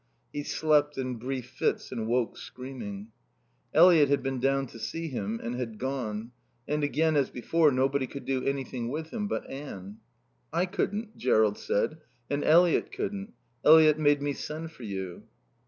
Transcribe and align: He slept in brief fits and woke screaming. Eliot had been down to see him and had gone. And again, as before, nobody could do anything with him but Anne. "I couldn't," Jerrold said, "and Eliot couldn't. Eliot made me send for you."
He 0.33 0.41
slept 0.41 0.97
in 0.97 1.17
brief 1.17 1.47
fits 1.51 1.91
and 1.91 2.07
woke 2.07 2.35
screaming. 2.35 3.09
Eliot 3.71 4.09
had 4.09 4.23
been 4.23 4.39
down 4.39 4.65
to 4.69 4.79
see 4.79 5.09
him 5.09 5.39
and 5.43 5.53
had 5.53 5.77
gone. 5.77 6.31
And 6.67 6.83
again, 6.83 7.15
as 7.15 7.29
before, 7.29 7.69
nobody 7.71 8.07
could 8.07 8.25
do 8.25 8.43
anything 8.43 8.89
with 8.89 9.11
him 9.11 9.27
but 9.27 9.47
Anne. 9.47 9.99
"I 10.51 10.65
couldn't," 10.65 11.17
Jerrold 11.17 11.59
said, 11.59 11.99
"and 12.31 12.43
Eliot 12.43 12.91
couldn't. 12.91 13.33
Eliot 13.63 13.99
made 13.99 14.23
me 14.23 14.33
send 14.33 14.71
for 14.71 14.81
you." 14.81 15.21